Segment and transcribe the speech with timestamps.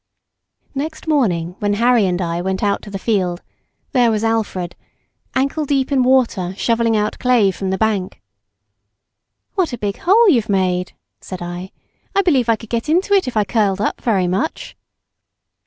[0.73, 3.43] Next morning when Harry and I went out into the field,
[3.91, 4.75] there was Alfred,
[5.35, 8.19] ankle deep in water shovelling out clay from the bank.
[9.53, 11.69] "What a big hole you've made," said I.
[12.15, 14.75] "I believe I could get into it if I curled up very much."